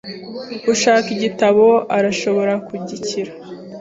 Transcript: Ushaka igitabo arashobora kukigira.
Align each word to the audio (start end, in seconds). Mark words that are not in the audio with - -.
Ushaka 0.73 1.07
igitabo 1.15 1.65
arashobora 1.97 2.53
kukigira. 2.65 3.31